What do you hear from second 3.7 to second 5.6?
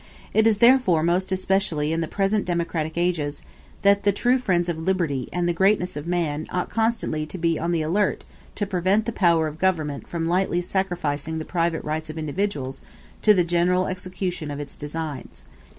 that the true friends of the liberty and the